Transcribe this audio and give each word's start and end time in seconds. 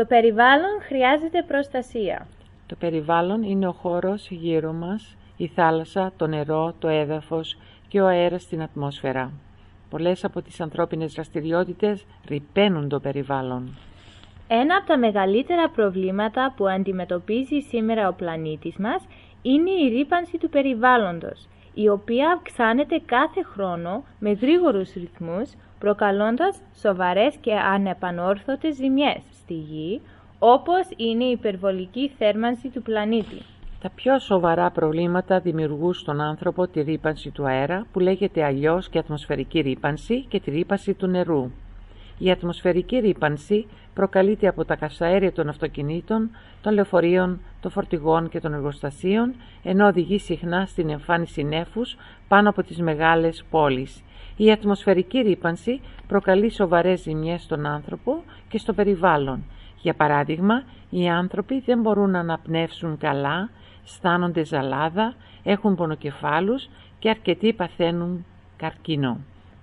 Το 0.00 0.06
περιβάλλον 0.06 0.80
χρειάζεται 0.86 1.42
προστασία. 1.42 2.26
Το 2.66 2.76
περιβάλλον 2.78 3.42
είναι 3.42 3.66
ο 3.66 3.72
χώρος 3.72 4.30
γύρω 4.30 4.72
μας, 4.72 5.16
η 5.36 5.46
θάλασσα, 5.46 6.12
το 6.16 6.26
νερό, 6.26 6.74
το 6.78 6.88
έδαφος 6.88 7.56
και 7.88 8.00
ο 8.00 8.06
αέρας 8.06 8.42
στην 8.42 8.62
ατμόσφαιρα. 8.62 9.32
Πολλές 9.90 10.24
από 10.24 10.42
τις 10.42 10.60
ανθρώπινες 10.60 11.12
δραστηριότητες 11.12 12.06
ρηπαίνουν 12.28 12.88
το 12.88 13.00
περιβάλλον. 13.00 13.78
Ένα 14.48 14.76
από 14.76 14.86
τα 14.86 14.98
μεγαλύτερα 14.98 15.68
προβλήματα 15.68 16.52
που 16.56 16.68
αντιμετωπίζει 16.68 17.60
σήμερα 17.60 18.08
ο 18.08 18.12
πλανήτης 18.12 18.76
μας 18.76 19.06
είναι 19.42 19.70
η 19.70 19.88
ρήπανση 19.88 20.38
του 20.38 20.48
περιβάλλοντος, 20.48 21.48
η 21.74 21.88
οποία 21.88 22.32
αυξάνεται 22.32 23.02
κάθε 23.06 23.42
χρόνο 23.42 24.04
με 24.18 24.32
γρήγορους 24.32 24.92
ρυθμούς, 24.92 25.50
προκαλώντας 25.78 26.56
σοβαρές 26.80 27.36
και 27.40 27.54
ανεπανόρθωτες 27.54 28.74
ζημιές 28.74 29.22
στη 29.32 29.54
Γη, 29.54 30.00
όπως 30.38 30.88
είναι 30.96 31.24
η 31.24 31.30
υπερβολική 31.30 32.12
θέρμανση 32.18 32.68
του 32.68 32.82
πλανήτη. 32.82 33.42
Τα 33.82 33.90
πιο 33.94 34.18
σοβαρά 34.18 34.70
προβλήματα 34.70 35.40
δημιουργούν 35.40 35.94
στον 35.94 36.20
άνθρωπο 36.20 36.66
τη 36.66 36.80
ρήπανση 36.80 37.30
του 37.30 37.46
αέρα, 37.46 37.86
που 37.92 38.00
λέγεται 38.00 38.44
αλλιώς 38.44 38.88
και 38.88 38.98
ατμοσφαιρική 38.98 39.60
ρήπανση 39.60 40.24
και 40.28 40.40
τη 40.40 40.50
ρήπανση 40.50 40.94
του 40.94 41.06
νερού. 41.06 41.50
Η 42.18 42.30
ατμοσφαιρική 42.30 42.98
ρήπανση 42.98 43.66
προκαλείται 43.94 44.48
από 44.48 44.64
τα 44.64 44.76
καυσαέρια 44.76 45.32
των 45.32 45.48
αυτοκινήτων, 45.48 46.30
των 46.60 46.72
λεωφορείων, 46.72 47.40
των 47.60 47.70
φορτηγών 47.70 48.28
και 48.28 48.40
των 48.40 48.52
εργοστασίων, 48.52 49.34
ενώ 49.62 49.86
οδηγεί 49.86 50.18
συχνά 50.18 50.66
στην 50.66 50.90
εμφάνιση 50.90 51.42
νέφους 51.42 51.96
πάνω 52.28 52.48
από 52.48 52.62
τις 52.62 52.80
μεγάλες 52.80 53.44
πόλεις. 53.50 54.02
Η 54.36 54.52
ατμοσφαιρική 54.52 55.18
ρήπανση 55.18 55.80
προκαλεί 56.06 56.50
σοβαρές 56.50 57.00
ζημιές 57.00 57.42
στον 57.42 57.66
άνθρωπο 57.66 58.22
και 58.48 58.58
στο 58.58 58.72
περιβάλλον. 58.72 59.44
Για 59.80 59.94
παράδειγμα, 59.94 60.62
οι 60.90 61.08
άνθρωποι 61.08 61.60
δεν 61.60 61.80
μπορούν 61.80 62.10
να 62.10 62.18
αναπνεύσουν 62.18 62.98
καλά, 62.98 63.50
στάνονται 63.84 64.44
ζαλάδα, 64.44 65.14
έχουν 65.42 65.74
πονοκεφάλους 65.74 66.68
και 66.98 67.08
αρκετοί 67.08 67.52
παθαίνουν 67.52 68.24
καρκίνο. 68.56 69.18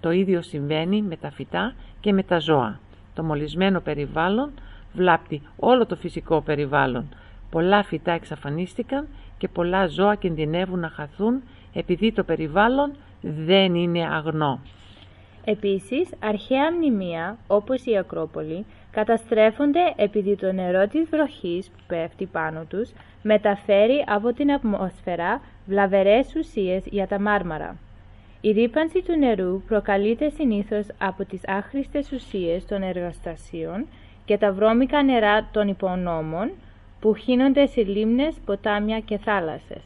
Το 0.00 0.10
ίδιο 0.10 0.42
συμβαίνει 0.42 1.02
με 1.02 1.16
τα 1.16 1.30
φυτά 1.30 1.74
και 2.00 2.12
με 2.12 2.22
τα 2.22 2.38
ζώα. 2.38 2.80
Το 3.14 3.22
μολυσμένο 3.22 3.80
περιβάλλον 3.80 4.50
βλάπτει 4.92 5.42
όλο 5.56 5.86
το 5.86 5.96
φυσικό 5.96 6.40
περιβάλλον. 6.40 7.08
Πολλά 7.52 7.82
φυτά 7.82 8.12
εξαφανίστηκαν 8.12 9.08
και 9.38 9.48
πολλά 9.48 9.86
ζώα 9.86 10.14
κινδυνεύουν 10.14 10.78
να 10.78 10.88
χαθούν 10.88 11.42
επειδή 11.72 12.12
το 12.12 12.24
περιβάλλον 12.24 12.92
δεν 13.20 13.74
είναι 13.74 14.06
αγνό. 14.06 14.60
Επίσης, 15.44 16.08
αρχαία 16.18 16.72
μνημεία, 16.72 17.36
όπως 17.46 17.84
η 17.84 17.96
Ακρόπολη, 17.96 18.64
καταστρέφονται 18.90 19.80
επειδή 19.96 20.36
το 20.36 20.52
νερό 20.52 20.86
της 20.88 21.08
βροχής 21.10 21.68
που 21.68 21.82
πέφτει 21.86 22.26
πάνω 22.26 22.64
τους 22.68 22.92
μεταφέρει 23.22 24.04
από 24.06 24.32
την 24.32 24.52
ατμόσφαιρα 24.52 25.40
βλαβερές 25.66 26.34
ουσίες 26.36 26.82
για 26.84 27.06
τα 27.06 27.20
μάρμαρα. 27.20 27.76
Η 28.40 28.50
ρήπανση 28.50 29.02
του 29.02 29.18
νερού 29.18 29.62
προκαλείται 29.66 30.28
συνήθως 30.28 30.86
από 30.98 31.24
τις 31.24 31.40
άχρηστες 31.46 32.12
ουσίες 32.12 32.66
των 32.66 32.82
εργοστασίων 32.82 33.86
και 34.24 34.38
τα 34.38 34.52
βρώμικα 34.52 35.02
νερά 35.02 35.48
των 35.52 35.68
υπονόμων 35.68 36.50
που 37.02 37.14
χύνονται 37.14 37.66
σε 37.66 37.82
λίμνες, 37.82 38.34
ποτάμια 38.44 39.00
και 39.00 39.18
θάλασσες. 39.18 39.82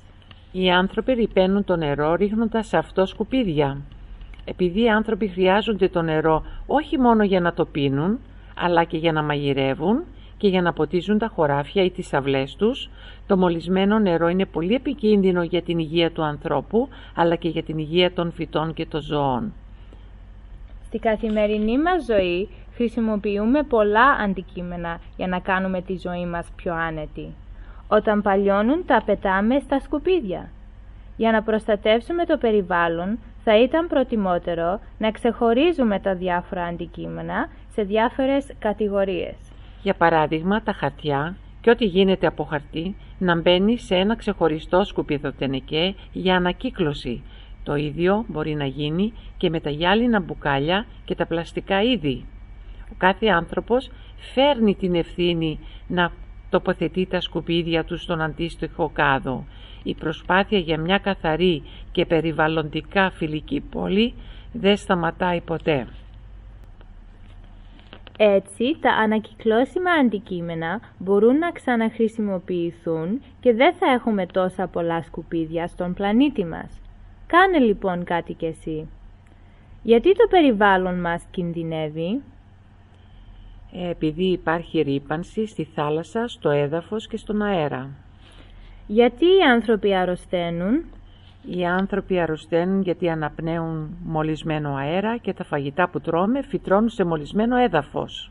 Οι 0.52 0.70
άνθρωποι 0.70 1.12
ρηπαίνουν 1.12 1.64
το 1.64 1.76
νερό 1.76 2.14
ρίχνοντας 2.14 2.66
σε 2.66 2.76
αυτό 2.76 3.06
σκουπίδια. 3.06 3.78
Επειδή 4.44 4.82
οι 4.82 4.88
άνθρωποι 4.88 5.28
χρειάζονται 5.28 5.88
το 5.88 6.02
νερό 6.02 6.42
όχι 6.66 6.98
μόνο 6.98 7.24
για 7.24 7.40
να 7.40 7.52
το 7.52 7.64
πίνουν, 7.64 8.18
αλλά 8.56 8.84
και 8.84 8.96
για 8.96 9.12
να 9.12 9.22
μαγειρεύουν 9.22 10.04
και 10.36 10.48
για 10.48 10.62
να 10.62 10.72
ποτίζουν 10.72 11.18
τα 11.18 11.28
χωράφια 11.34 11.84
ή 11.84 11.90
τις 11.90 12.14
αυλές 12.14 12.56
τους, 12.56 12.90
το 13.26 13.36
μολυσμένο 13.36 13.98
νερό 13.98 14.28
είναι 14.28 14.46
πολύ 14.46 14.74
επικίνδυνο 14.74 15.42
για 15.42 15.62
την 15.62 15.78
υγεία 15.78 16.10
του 16.10 16.22
ανθρώπου, 16.22 16.88
αλλά 17.14 17.36
και 17.36 17.48
για 17.48 17.62
την 17.62 17.78
υγεία 17.78 18.12
των 18.12 18.32
φυτών 18.32 18.74
και 18.74 18.86
των 18.86 19.00
ζώων. 19.00 19.52
Στη 20.86 20.98
καθημερινή 20.98 21.78
μας 21.78 22.04
ζωή 22.04 22.48
χρησιμοποιούμε 22.76 23.62
πολλά 23.62 24.10
αντικείμενα 24.10 25.00
για 25.16 25.26
να 25.26 25.38
κάνουμε 25.38 25.82
τη 25.82 25.96
ζωή 25.98 26.26
μας 26.26 26.46
πιο 26.56 26.74
άνετη. 26.74 27.34
Όταν 27.88 28.22
παλιώνουν 28.22 28.84
τα 28.86 29.02
πετάμε 29.06 29.58
στα 29.58 29.80
σκουπίδια. 29.80 30.50
Για 31.16 31.32
να 31.32 31.42
προστατεύσουμε 31.42 32.24
το 32.24 32.36
περιβάλλον 32.36 33.18
θα 33.44 33.58
ήταν 33.58 33.86
προτιμότερο 33.86 34.80
να 34.98 35.10
ξεχωρίζουμε 35.10 35.98
τα 36.00 36.14
διάφορα 36.14 36.64
αντικείμενα 36.64 37.48
σε 37.72 37.82
διάφορες 37.82 38.46
κατηγορίες. 38.58 39.34
Για 39.82 39.94
παράδειγμα, 39.94 40.62
τα 40.62 40.72
χαρτιά 40.72 41.36
και 41.60 41.70
ό,τι 41.70 41.84
γίνεται 41.84 42.26
από 42.26 42.44
χαρτί 42.44 42.96
να 43.18 43.40
μπαίνει 43.40 43.78
σε 43.78 43.94
ένα 43.94 44.16
ξεχωριστό 44.16 44.84
σκουπιδοτενεκέ 44.84 45.94
για 46.12 46.36
ανακύκλωση. 46.36 47.22
Το 47.62 47.74
ίδιο 47.74 48.24
μπορεί 48.28 48.54
να 48.54 48.64
γίνει 48.64 49.12
και 49.36 49.50
με 49.50 49.60
τα 49.60 49.70
γυάλινα 49.70 50.20
μπουκάλια 50.20 50.86
και 51.04 51.14
τα 51.14 51.26
πλαστικά 51.26 51.82
είδη. 51.82 52.24
Ο 52.90 52.94
κάθε 52.96 53.26
άνθρωπος 53.26 53.90
φέρνει 54.16 54.74
την 54.74 54.94
ευθύνη 54.94 55.58
να 55.86 56.12
τοποθετεί 56.50 57.06
τα 57.06 57.20
σκουπίδια 57.20 57.84
του 57.84 57.98
στον 57.98 58.20
αντίστοιχο 58.20 58.90
κάδο. 58.94 59.44
Η 59.82 59.94
προσπάθεια 59.94 60.58
για 60.58 60.78
μια 60.78 60.98
καθαρή 60.98 61.62
και 61.92 62.06
περιβαλλοντικά 62.06 63.10
φιλική 63.10 63.60
πόλη 63.60 64.14
δεν 64.52 64.76
σταματάει 64.76 65.40
ποτέ. 65.40 65.86
Έτσι, 68.18 68.76
τα 68.80 68.90
ανακυκλώσιμα 68.90 69.90
αντικείμενα 69.90 70.80
μπορούν 70.98 71.38
να 71.38 71.50
ξαναχρησιμοποιηθούν 71.50 73.22
και 73.40 73.52
δεν 73.52 73.74
θα 73.74 73.92
έχουμε 73.92 74.26
τόσα 74.26 74.66
πολλά 74.66 75.02
σκουπίδια 75.02 75.66
στον 75.66 75.94
πλανήτη 75.94 76.44
μας. 76.44 76.80
Κάνε 77.26 77.58
λοιπόν 77.58 78.04
κάτι 78.04 78.32
κι 78.32 78.46
εσύ. 78.46 78.88
Γιατί 79.82 80.12
το 80.14 80.26
περιβάλλον 80.30 81.00
μας 81.00 81.22
κινδυνεύει; 81.30 82.22
Ε, 83.72 83.90
επειδή 83.90 84.24
υπάρχει 84.24 84.80
ρήπανση 84.80 85.46
στη 85.46 85.64
θάλασσα, 85.64 86.28
στο 86.28 86.50
έδαφος 86.50 87.06
και 87.06 87.16
στον 87.16 87.42
αέρα. 87.42 87.88
Γιατί 88.86 89.24
οι 89.24 89.42
άνθρωποι 89.52 89.94
αρρωσταίνουν; 89.94 90.84
Οι 91.48 91.66
άνθρωποι 91.66 92.20
αρρωσταίνουν 92.20 92.82
γιατί 92.82 93.08
αναπνέουν 93.08 93.96
μολυσμένο 94.04 94.74
αέρα 94.74 95.16
και 95.16 95.32
τα 95.32 95.44
φαγητά 95.44 95.88
που 95.88 96.00
τρώμε 96.00 96.42
φυτρώνουν 96.42 96.88
σε 96.88 97.04
μολυσμένο 97.04 97.56
έδαφος. 97.56 98.30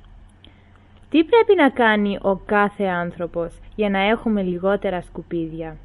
Τι 1.09 1.23
πρέπει 1.23 1.55
να 1.55 1.69
κάνει 1.69 2.17
ο 2.21 2.35
κάθε 2.35 2.83
άνθρωπος 2.83 3.59
για 3.75 3.89
να 3.89 3.99
έχουμε 3.99 4.41
λιγότερα 4.41 5.01
σκουπίδια; 5.01 5.77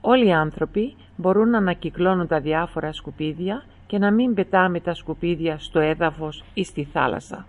Όλοι 0.00 0.26
οι 0.26 0.32
άνθρωποι 0.32 0.94
μπορούν 1.16 1.50
να 1.50 1.58
ανακυκλώνουν 1.58 2.26
τα 2.26 2.40
διάφορα 2.40 2.92
σκουπίδια 2.92 3.64
και 3.86 3.98
να 3.98 4.10
μην 4.10 4.34
πετάμε 4.34 4.80
τα 4.80 4.94
σκουπίδια 4.94 5.58
στο 5.58 5.80
έδαφος 5.80 6.44
ή 6.54 6.64
στη 6.64 6.84
θάλασσα. 6.84 7.46